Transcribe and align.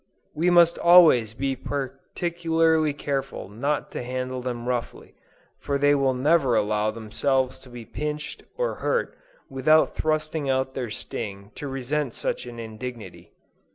We 0.33 0.49
must 0.49 0.79
always 0.79 1.35
be 1.35 1.55
particularly 1.55 2.91
careful 2.91 3.47
not 3.49 3.91
to 3.91 4.01
handle 4.01 4.41
them 4.41 4.67
roughly, 4.67 5.13
for 5.59 5.77
they 5.77 5.93
will 5.93 6.15
never 6.15 6.55
allow 6.55 6.89
themselves 6.89 7.59
to 7.59 7.69
be 7.69 7.85
pinched 7.85 8.41
or 8.57 8.73
hurt 8.81 9.15
without 9.47 9.93
thrusting 9.93 10.49
out 10.49 10.73
their 10.73 10.89
sting 10.89 11.51
to 11.53 11.67
resent 11.67 12.15
such 12.15 12.47
an 12.47 12.57
indignity. 12.57 13.31